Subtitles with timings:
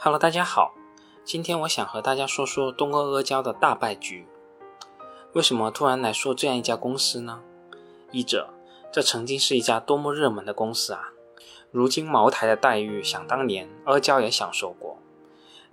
[0.00, 0.74] Hello，大家好，
[1.24, 4.28] 今天我想和大家说说东阿阿胶的大败局。
[5.32, 7.40] 为什么突然来说这样一家公司呢？
[8.12, 8.54] 一者，
[8.92, 11.08] 这曾经是一家多么热门的公司啊！
[11.72, 14.98] 如今茅台的待遇，想当年阿胶也享受过。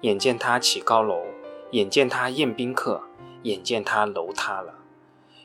[0.01, 1.21] 眼见它起高楼，
[1.69, 3.03] 眼见它宴宾客，
[3.43, 4.73] 眼见它楼塌了。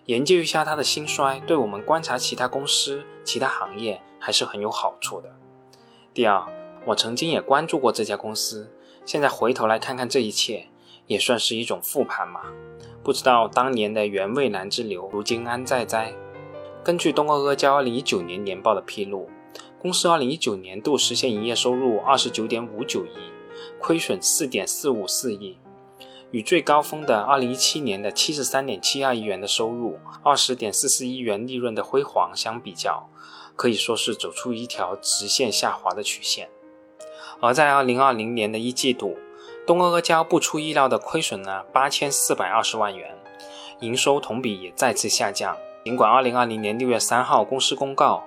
[0.06, 5.36] 研究一下它的兴衰，对我们观察其他公司、其他行业还是很有好处的。
[6.14, 6.46] 第二，
[6.86, 8.72] 我曾经也关注过这家公司，
[9.04, 10.66] 现在回头来看看这一切，
[11.06, 12.40] 也算是一种复盘嘛。
[13.02, 16.14] 不知道当年的原味难之流，如今安在哉？
[16.82, 19.28] 根据东阿阿胶二零一九年年报的披露，
[19.78, 23.10] 公司二零一九年度实现营业收入二十九点五九亿，
[23.78, 25.58] 亏损四点四五四亿。
[26.30, 33.08] 与最高峰的二零一七年的七十三点七二亿元的收入、二十点四四亿元利润的辉煌相比较，
[33.56, 36.48] 可以说是走出一条直线下滑的曲线。
[37.40, 39.18] 而在二零二零年的一季度，
[39.66, 43.16] 东阿阿胶不出意料的亏损了八千四百二十万元，
[43.80, 45.56] 营收同比也再次下降。
[45.84, 48.24] 尽管二零二零年六月三号公司公告，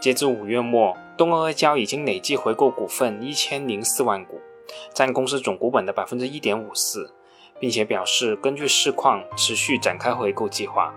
[0.00, 4.40] 截至五月末，东阿阿胶已经累计回购股份一千零四万股，
[4.92, 7.14] 占公司总股本的百分之一点五四。
[7.60, 10.94] 并且表示根据市况持续展开回购计划，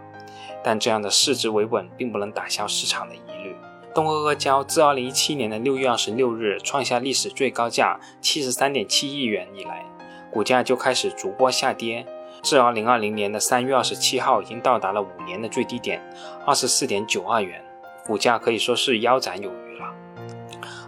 [0.64, 3.56] 但这样的市值维稳并不能打消市场的疑虑。
[3.94, 9.86] 东阿阿胶自2017年的6月26日创下历史最高价73.7亿元以来，
[10.32, 12.06] 股价就开始逐波下跌，
[12.42, 16.02] 至2020年的3月27号已经到达了五年的最低点
[16.46, 17.64] 24.92元，
[18.06, 19.94] 股价可以说是腰斩有余了。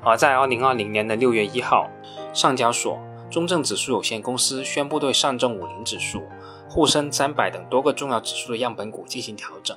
[0.01, 1.89] 而在2020年的6月1号，
[2.33, 2.97] 上交所。
[3.29, 6.21] 中证指数有限公司宣布对上证五零指数、
[6.69, 9.75] 沪深三百等多个重要指数的样本股进行调整，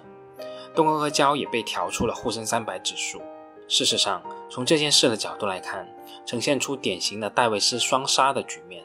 [0.76, 3.22] 东阿阿胶也被调出了沪深三百指数。
[3.66, 5.88] 事实上，从这件事的角度来看，
[6.26, 8.84] 呈现出典型的戴维斯双杀的局面，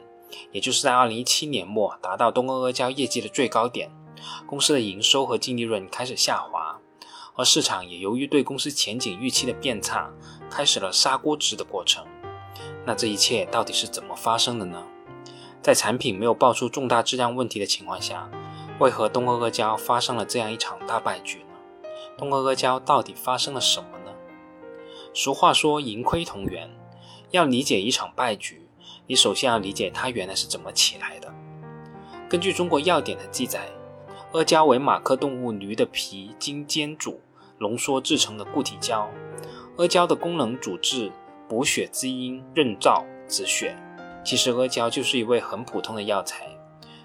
[0.50, 3.90] 也就是在二零一七年末达到东阿阿胶业绩的最高点，
[4.46, 6.80] 公司的营收和净利润开始下滑，
[7.36, 10.10] 而市场也由于对公司前景预期的变差，
[10.50, 12.04] 开始了杀估值的过程。
[12.86, 14.82] 那这一切到底是怎么发生的呢？
[15.60, 18.28] 在产品没有爆出重大质量问题的情况下，
[18.80, 21.51] 为何东阿阿胶发生了这样一场大败局呢？
[22.16, 24.12] 东阿阿胶到底发生了什么呢？
[25.14, 26.70] 俗话说盈亏同源，
[27.30, 28.68] 要理解一场败局，
[29.06, 31.32] 你首先要理解它原来是怎么起来的。
[32.28, 33.68] 根据中国药典的记载，
[34.32, 37.20] 阿胶为马克动物驴的皮经煎煮
[37.58, 39.08] 浓缩制成的固体胶，
[39.78, 41.10] 阿胶的功能主治。
[41.48, 43.76] 补血滋阴、润燥止血。
[44.24, 46.48] 其实阿胶就是一味很普通的药材，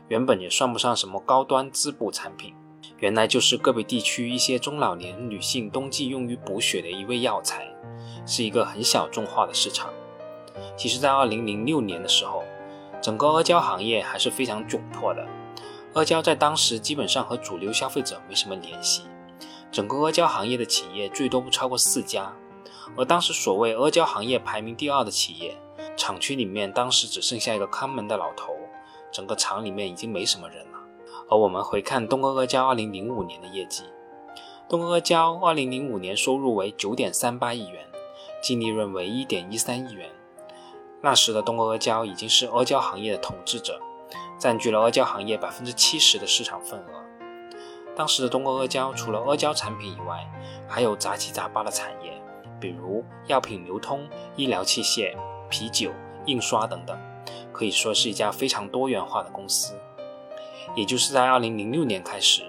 [0.08, 2.56] 原本也算不上什么高端滋补产品，
[3.00, 7.68] 原来就是个别地区一些中老年女性冬季用于补血的一味药材，
[8.26, 9.94] 是一个很小众化的市场。
[10.76, 12.44] 其实，在二零零六年的时候，
[13.00, 15.24] 整个阿胶行业还是非常窘迫的。
[15.94, 19.04] 阿胶在当时基本上和主流消费者没什么联系，
[19.72, 22.34] 整个阿胶行业的企业最多不超过四家。
[22.96, 25.56] 而当时所谓阿胶行业排名第二的企业，
[25.96, 28.56] 厂区里面当时只剩下一个看门的老头，
[29.12, 30.80] 整个厂里面已经没什么人了。
[31.30, 33.84] 而我们回看东阿阿胶2005年的业绩，
[34.70, 37.86] 东阿阿胶2005年收入为9.38亿元，
[38.42, 40.10] 净利润为1.13亿元。
[41.02, 43.80] 那时的东阿阿胶已经是阿胶行业的统治者，
[44.40, 47.04] 占据了阿胶行业百分之七十的市场份额。
[47.96, 50.26] 当时的东阿阿胶除了阿胶产品以外，
[50.68, 52.14] 还有杂七杂八的产业。
[52.60, 55.16] 比如药品流通、医疗器械、
[55.50, 55.92] 啤酒、
[56.26, 56.98] 印刷等等，
[57.52, 59.76] 可以说是一家非常多元化的公司。
[60.76, 62.44] 也就是在二零零六年开始，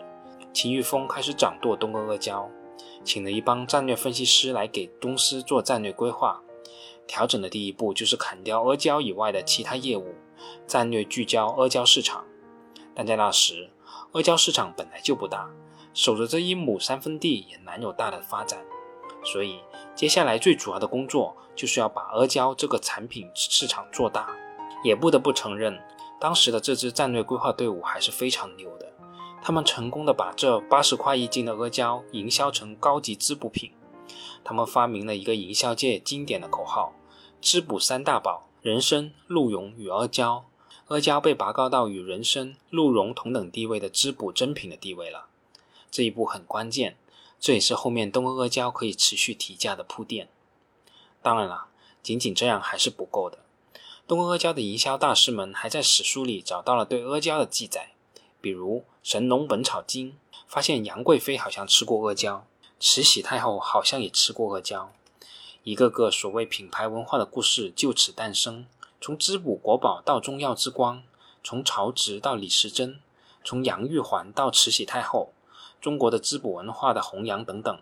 [0.53, 2.49] 秦玉峰开始掌舵东阿阿胶，
[3.05, 6.43] 请了一帮战略分析师来给公司做战略规划。
[7.07, 10.15] 调整的第一步就是砍掉阿胶以外的其他业务，
[10.67, 12.25] 战略聚焦阿胶市场。
[12.95, 13.71] 但在那时，
[14.13, 15.49] 阿胶市场本来就不大，
[15.95, 18.59] 守着这一亩三分地也难有大的发展。
[19.25, 19.61] 所以，
[19.95, 24.29] 接下来最主要的工作就是要把阿胶这个产品市场做大。
[24.85, 25.77] 也不得不承认，
[26.21, 28.93] 当时的这支战略规划队伍还是非常牛的。
[29.41, 33.73] 他们成功的把这八十块一斤的阿胶营销成高级滋补品。
[34.43, 36.93] 他们发明了一个营销界经典的口号
[37.41, 40.45] ：“滋补三大宝：人参、鹿茸与阿胶。”
[40.89, 45.27] 阿胶被拔高到与人参、鹿茸同等地位的滋补珍品的地位了。
[45.91, 46.97] 这一步很关键。
[47.41, 50.29] 这也是后面东阿阿胶可以持续提价的铺垫。
[51.23, 51.69] 当然了，
[52.03, 53.39] 仅仅这样还是不够的。
[54.09, 57.91] 东阿阿胶的营销大师们还在史书里找到了对阿胶的记载，
[58.41, 60.13] 比如《神农本草经》
[60.47, 62.47] 发现杨贵妃好像吃过阿胶，
[62.81, 64.91] 慈禧太后好像也吃过阿胶。
[65.63, 68.65] 一个个所谓品牌文化的故事就此诞生，
[68.99, 71.03] 从滋补国宝到中药之光，
[71.45, 73.01] 从曹植到李时珍，
[73.45, 75.35] 从杨玉环到慈禧太后，
[75.83, 77.79] 中国的滋补文化的弘扬等等。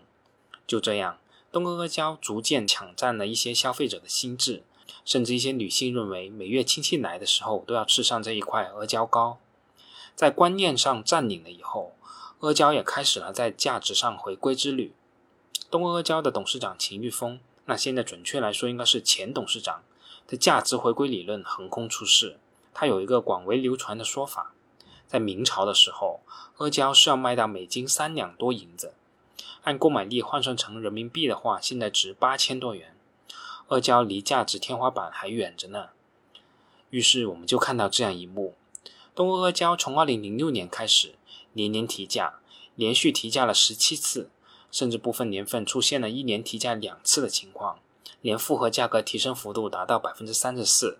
[0.67, 1.19] 就这样，
[1.53, 4.63] 东阿阿胶逐渐抢占了一些消费者的心智，
[5.03, 9.37] 甚至一些女性认为每月亲戚来的时候都要吃上这一块阿胶糕。
[10.15, 11.93] 在观念上占领了以后，
[12.39, 14.93] 阿胶也开始了在价值上回归之旅。
[15.69, 19.83] 东阿阿胶的董事长秦玉峰，那现在准确来说应该是前董事长。
[20.27, 22.37] 的价值回归理论横空出世，
[22.73, 24.51] 它有一个广为流传的说法：
[25.07, 26.19] 在明朝的时候，
[26.57, 28.93] 阿胶是要卖到每斤三两多银子，
[29.63, 32.96] 按购买力换算成人民币的话，现在值八千多元。
[33.67, 35.89] 阿胶离价值天花板还远着呢。
[36.89, 38.55] 于是我们就看到这样一幕：
[39.13, 41.15] 东阿阿胶从二零零六年开始
[41.53, 42.39] 年年提价，
[42.75, 44.29] 连续提价了十七次，
[44.71, 47.79] 甚至部分年份出现了一年提价两次的情况。
[48.21, 50.97] 年复合价格提升幅度达到百分之三十四，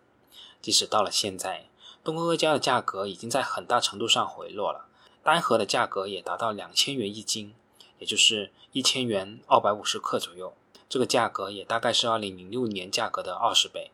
[0.62, 1.68] 即使到了现在，
[2.04, 4.88] 东阿阿胶的价格已经在很大程度上回落了，
[5.24, 7.54] 单盒的价格也达到两千元一斤，
[8.00, 10.54] 也就是一千元二百五十克左右。
[10.90, 13.92] 这个价格也大概是二零零六年价格的二十倍，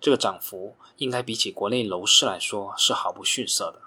[0.00, 3.80] 这个涨幅应该比起国内楼市来说是毫不逊色的。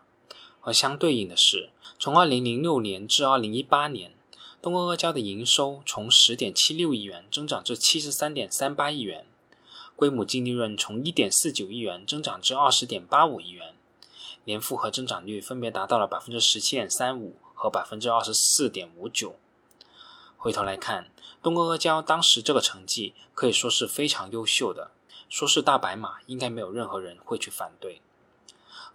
[0.61, 1.69] 而相对应的是，
[1.99, 4.13] 从二零零六年至二零一八年。
[4.61, 9.25] 东阿阿胶的营收从十点七六亿元增长至七十三点三八亿元，
[9.97, 13.73] 规模净利润从一点四九亿元增长至二十点八五亿元，
[14.45, 19.35] 年复合增长率分别达到了百分之十七点三五和百分之二十四点五九。
[20.43, 21.09] 回头来看，
[21.41, 24.91] 东阿阿胶当时这个成绩可以说是非常优秀的，
[25.29, 28.01] 说是大白马，应该没有任何人会去反对。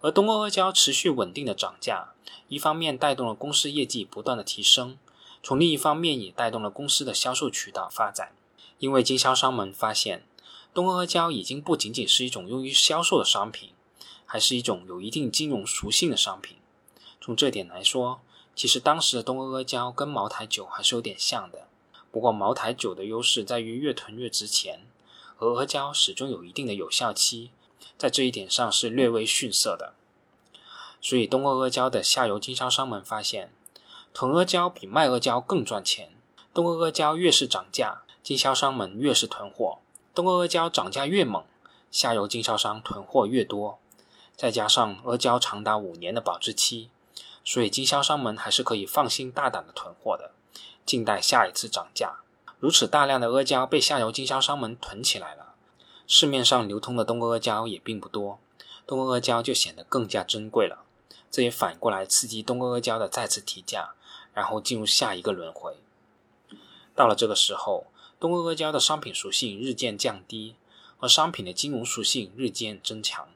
[0.01, 2.09] 而东阿阿胶持续稳定的涨价，
[2.49, 4.99] 一方面带动了公司业绩不断的提升。
[5.41, 8.31] 从另一方面，也带动了公司的销售渠道发展，
[8.77, 10.23] 因为经销商们发现，
[10.71, 13.71] 东阿阿胶已经不仅仅是一种用于销售的商品，
[14.23, 16.57] 还是一种有一定金融属性的商品。
[17.19, 18.21] 从这点来说，
[18.59, 21.59] 其实当时的东阿阿胶跟茅台酒还是有点像的。
[22.11, 24.81] 不过，茅台酒的优势在于越囤越值钱，
[25.37, 27.51] 而阿胶始终有一定的有效期，
[27.97, 29.93] 在这一点上是略微逊色的。
[30.99, 33.53] 所以，东阿阿胶的下游经销商们发现。
[34.13, 36.11] 囤阿胶比卖阿胶更赚钱。
[36.53, 39.79] 东阿阿胶越是涨价，经销商们越是囤货；
[40.13, 41.45] 东阿阿胶涨价越猛，
[41.89, 43.79] 下游经销商囤货越多。
[44.35, 46.89] 再加上阿胶长达五年的保质期，
[47.49, 50.33] 所以经销商们还是可以放心大胆的囤货的，
[50.85, 52.19] 静待下一次涨价。
[52.59, 55.55] 如此大量的阿胶被下游经销商们囤起来了，
[56.05, 58.37] 市面上流通的东阿阿胶也并不多，
[58.85, 60.83] 东阿阿胶就显得更加珍贵了。
[61.31, 63.95] 这也反过来刺激东阿阿胶的再次提价。
[64.31, 65.75] 然后进入下一个轮回。
[66.95, 67.87] 到了这个时候，
[68.19, 70.55] 东阿阿胶的商品属性日渐降低，
[70.99, 73.27] 而商品的金融属性日渐增强。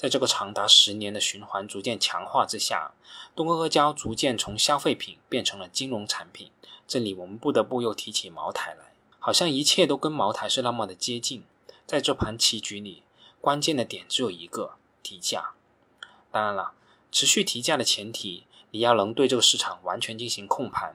[0.00, 2.92] 在这个长达十年的循环逐渐强化之下，
[3.36, 6.50] 东阿阿胶逐渐从消费品变成了金融产品。
[6.88, 11.44] 这里我们不得不又提起茅台来，好像一切都跟茅台是那么的接近。
[11.86, 13.02] 在这盘棋局里，
[13.42, 15.50] 关键的点只有一个：提价。
[16.30, 16.72] 当然了，
[17.12, 18.44] 持续提价的前提。
[18.70, 20.94] 你要能对这个市场完全进行控盘，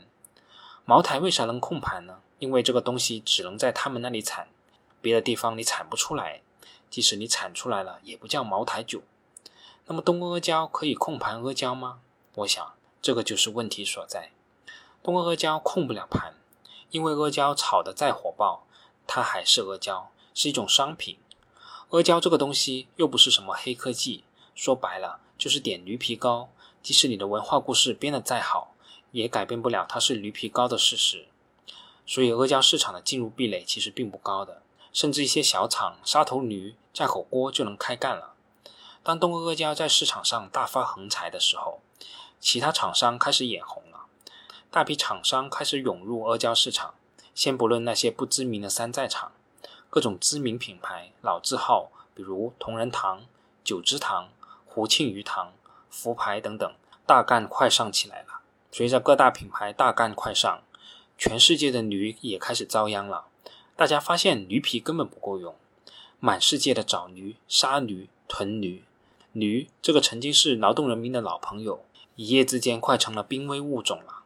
[0.84, 2.22] 茅台为啥能控盘呢？
[2.40, 4.48] 因为这个东西只能在他们那里产，
[5.00, 6.42] 别的地方你产不出来，
[6.96, 9.02] 即使你产出来了，也不叫茅台酒。
[9.86, 12.00] 那么东阿阿胶可以控盘阿胶吗？
[12.36, 14.32] 我想这个就是问题所在。
[15.04, 16.36] 东阿阿胶控不了盘，
[16.92, 18.66] 因为阿胶炒得再火爆，
[19.06, 21.18] 它还是阿胶，是一种商品。
[21.90, 24.24] 阿胶这个东西又不是什么黑科技，
[24.56, 26.48] 说白了就是点驴皮膏。
[26.82, 28.74] 即使你的文化故事编得再好，
[29.12, 31.26] 也改变不了它是驴皮膏的事实。
[32.06, 34.62] 所以阿胶市场的进入壁垒其实并不高的，
[34.96, 38.32] 甚至一些小厂杀头驴架口锅就能开干了。
[39.04, 41.82] 当东阿阿胶在市场上大发横财的时候，
[42.40, 44.06] 其他厂商开始眼红了，
[44.72, 46.94] 大批厂商开始涌入阿胶市场。
[47.34, 49.34] 先不论那些不知名的山寨厂，
[49.90, 53.26] 各种知名品牌老字号，比如同仁堂、
[53.66, 54.30] 九芝堂、
[54.66, 55.52] 胡庆余堂。
[55.90, 56.76] 福牌等等
[57.06, 58.42] 大干快上起来了。
[58.70, 60.62] 随着各大品牌大干快上，
[61.18, 63.28] 全世界的驴也开始遭殃了。
[63.76, 65.56] 大家发现驴皮根本不够用，
[66.20, 68.84] 满世界的找驴、杀驴、囤驴。
[69.34, 71.84] 驴这个曾经是劳动人民的老朋友，
[72.16, 74.24] 一夜之间快成了濒危物种了。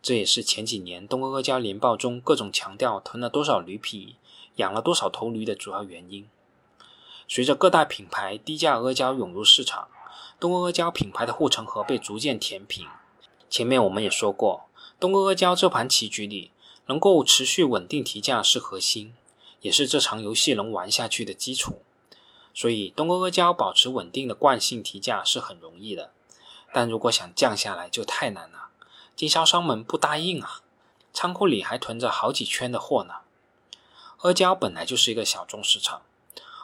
[0.00, 4.16] 这也是前几年东阿阿胶年报中各种强调囤了多少驴皮、
[4.56, 6.28] 养了多少头驴的主要原因。
[7.26, 9.88] 随着各大品牌低价阿胶涌入市场。
[10.38, 12.86] 东阿阿胶品牌的护城河被逐渐填平。
[13.48, 14.66] 前面我们也说过，
[15.00, 16.50] 东阿阿胶这盘棋局里，
[16.86, 19.14] 能够持续稳定提价是核心，
[19.60, 21.80] 也是这场游戏能玩下去的基础。
[22.54, 26.12] 所以东阿阿胶保持稳定的惯性提价是很容易的，
[26.72, 28.68] 但如果想降下来就太难了。
[29.14, 30.62] 经销商们不答应啊，
[31.12, 33.14] 仓库里还囤着好几圈的货呢。
[34.18, 36.02] 阿胶本来就是一个小众市场，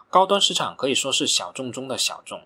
[0.08, 2.42] 高端市场可以说是小众中的小众。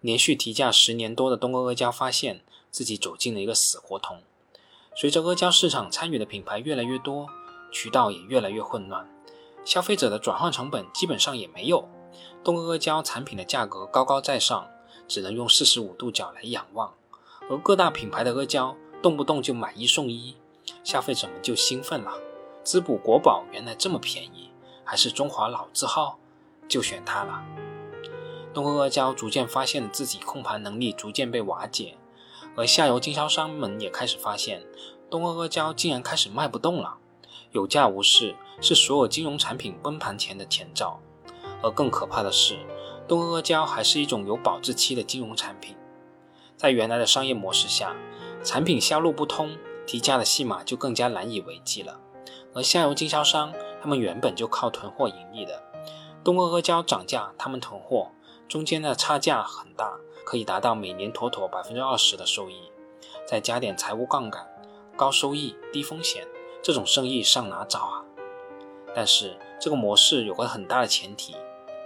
[0.00, 4.22] 连续提价十年多的东阿阿胶发现自己走进了一个死胡同。
[4.98, 7.28] 随着阿胶市场参与的品牌越来越多，
[7.70, 9.06] 渠道也越来越混乱，
[9.62, 11.86] 消费者的转换成本基本上也没有。
[12.42, 14.66] 东阿阿胶产品的价格高高在上，
[15.06, 16.94] 只能用四十五度角来仰望，
[17.50, 18.74] 而各大品牌的阿胶。
[19.02, 20.34] 动不动就买一送一，
[20.82, 22.12] 消费者们就兴奋了。
[22.64, 24.50] 滋补国宝原来这么便宜，
[24.82, 26.18] 还是中华老字号，
[26.66, 27.44] 就选它了。
[28.54, 31.96] 东阿阿胶逐渐发现自己控盘能力逐渐被瓦解，
[32.56, 34.64] 而下游经销商们也开始发现，
[35.10, 36.96] 东阿阿胶竟然开始卖不动了。
[37.52, 41.00] 有价无市是所有金融产品崩盘前的前兆，
[41.62, 42.58] 而更可怕的是，
[43.06, 45.76] 东阿阿胶还是一种有保质期的金融产品，
[46.56, 47.94] 在原来的商业模式下。
[48.42, 52.00] 产品销路不通，提价的戏码就更加难以为继了。
[52.54, 55.62] 而下游经销商，他们原本就靠囤货盈利的，
[56.22, 58.12] 东阿阿胶涨价，他们囤货，
[58.48, 62.70] 中间的差价很大，可以达到每年妥妥百分之二十的收益，
[63.26, 64.46] 再加点财务杠杆，
[64.96, 66.24] 高收益低风险，
[66.62, 68.04] 这种生意上哪找啊？
[68.94, 71.34] 但是这个模式有个很大的前提，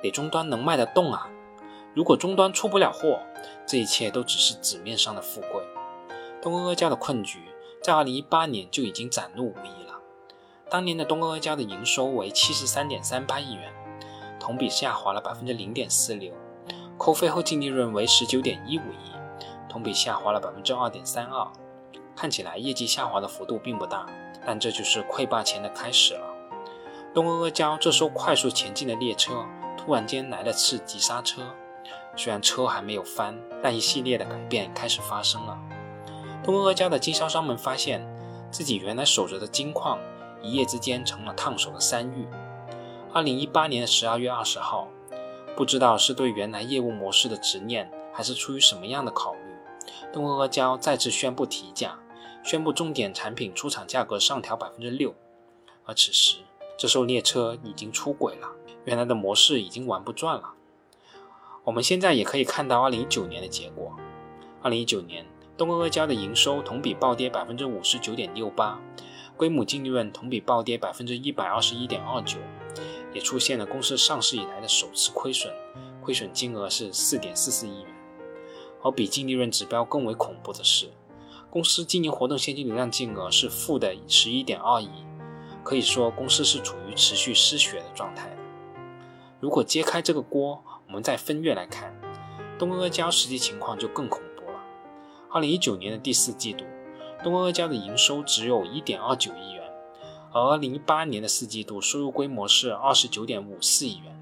[0.03, 1.31] 得终端能卖得动啊！
[1.95, 3.21] 如果终端出不了货，
[3.67, 5.63] 这一切都只是纸面上的富贵。
[6.43, 7.41] 东阿阿胶的困局
[7.83, 9.99] 在二零一八年就已经展露无遗了。
[10.69, 13.73] 当年的东阿阿胶的营收为七十三点三八亿元，
[14.39, 16.33] 同比下滑了百分之零点四六，
[17.01, 19.11] 扣费后净利润为十九点一五亿，
[19.71, 21.51] 同比下滑了百分之二点三二。
[22.15, 24.05] 看起来业绩下滑的幅度并不大，
[24.45, 26.27] 但这就是溃坝前的开始了。
[27.15, 29.47] 东阿阿胶这艘快速前进的列车
[29.79, 31.41] 突然间来了次急刹车，
[32.17, 35.59] 虽然车还没有翻，但一系列的改变开始发生了。
[36.45, 38.07] 东阿阿胶的经销商们发现
[38.51, 39.99] 自己原来守着的金矿，
[40.43, 42.29] 一夜之间成了烫手的山芋。
[43.15, 44.89] 二零一八年十二月二十号，
[45.61, 49.41] 不知道是对原来业务模式的执念，还是出于什么样的考虑，
[50.11, 51.99] 东阿阿胶再次宣布提价，
[52.43, 55.15] 宣布重点产品出厂价格上调百分之六。
[55.85, 56.39] 而此时，
[56.79, 58.49] 这艘列车已经出轨了，
[58.87, 60.55] 原来的模式已经玩不转了。
[61.65, 63.95] 我们现在也可以看到二零一九年的结果。
[64.63, 65.27] 二零一九年。
[65.59, 68.81] 东阿阿胶的营收同比暴跌百分之五十九点六八，
[69.37, 72.39] 规模净利润同比暴跌百分之一百二十一点二九，
[73.13, 75.53] 也出现了公司上市以来的首次亏损，
[76.03, 77.95] 亏损金额是四点四四亿元。
[78.83, 80.91] 而比净利润指标更为恐怖的是，
[81.51, 84.89] 公司经营活动现金流量净额是负的十一点二亿，
[85.63, 88.31] 可以说公司是处于持续失血的状态。
[89.39, 91.95] 如果揭开这个锅，我们再分月来看，
[92.59, 94.61] 东阿阿胶实际情况就更恐怖了。
[95.31, 96.65] 二零一九年的第四季度，
[97.23, 99.60] 东阿阿胶的营收只有一点二九亿元，
[100.33, 104.21] 而二零一八年的四季度收入规模是二十九点五四亿元。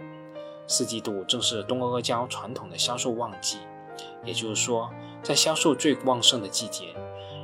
[0.67, 3.59] 四季度正是东阿阿胶传统的销售旺季，
[4.25, 4.91] 也就是说，
[5.23, 6.95] 在销售最旺盛的季节，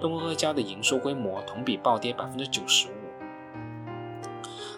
[0.00, 2.92] 东阿阿胶的营收规模同比暴跌百分之九十五。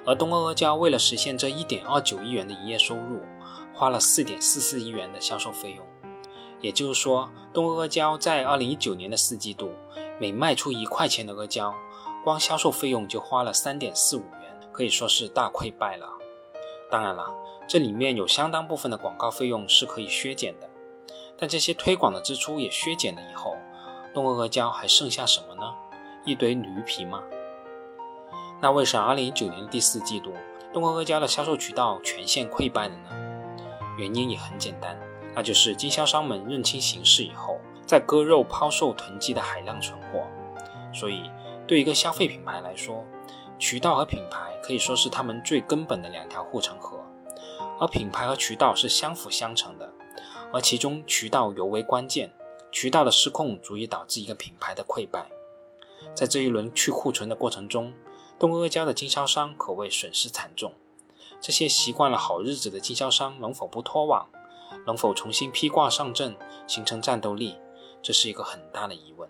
[0.05, 3.21] 而东阿阿胶为了实现这一点二九亿元的营业收入，
[3.75, 5.85] 花了四点四四亿元的销售费用。
[6.61, 9.73] 也就是说，东阿阿胶在二零一九年的四季度，
[10.21, 11.75] 每卖出一块钱的阿胶，
[12.27, 16.09] 光销售费用就花了三点四五元，可以说是大溃败了。
[16.91, 17.33] 当然了，
[17.69, 20.69] 这里面有相当部分的广告费用是可以削减的，
[21.39, 23.55] 但这些推广的支出也削减了以后，
[24.13, 25.73] 东阿阿胶还剩下什么呢？
[26.25, 27.23] 一堆驴皮吗？
[28.61, 30.33] 那为啥二零一九年第四季度，
[30.73, 33.11] 东阿阿胶的销售渠道全线溃败了呢？
[33.99, 34.99] 原因也很简单。
[35.33, 40.27] 那就是经销商们认清形势以后，在割肉抛售囤积的海量存货。
[40.93, 41.31] 所以，
[41.67, 43.05] 对一个消费品牌来说，
[43.59, 47.05] 渠道和品牌可以说是他们最根本的两条护城河。
[47.79, 49.93] 而品牌和渠道是相辅相成的，
[50.53, 52.33] 而其中渠道尤为关键。
[52.73, 55.27] 渠道的失控足以导致一个品牌的溃败。
[56.15, 57.95] 在这一轮去库存的过程中，
[58.39, 60.75] 东阿阿胶的经销商可谓损失惨重。
[61.41, 64.29] 这些习惯了好日子的经销商能否不脱网？
[64.87, 67.57] 能否重新披挂上阵，形成战斗力，
[68.03, 69.29] 这是一个很大的疑问。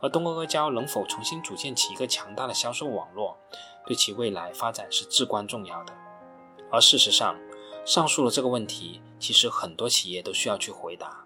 [0.00, 3.36] 而东阿阿胶能否重新组建起一个强大的销售网络，
[3.86, 5.94] 对其未来发展是至关重要的。
[6.70, 7.36] 而事实上，
[7.84, 11.24] 上述的这个问题，其实很多企业都需要去回答，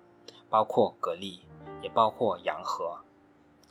[0.48, 1.42] 包括格力，
[1.82, 2.98] 也包括洋河。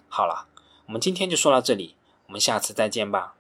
[0.07, 0.47] 好了，
[0.85, 1.95] 我们今天就说到这里，
[2.27, 3.35] 我们下次再见吧。